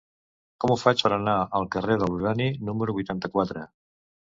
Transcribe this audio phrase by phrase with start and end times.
[0.63, 3.71] Com ho faig per anar al carrer de l'Urani número vuitanta-quatre?